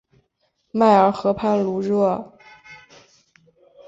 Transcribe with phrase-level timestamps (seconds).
[0.71, 2.33] 迈尔河畔卢热。